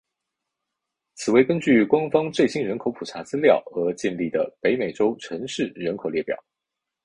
[1.13, 6.35] 此为根据官方最新人口普查资料而建立的北美洲城市人口列表。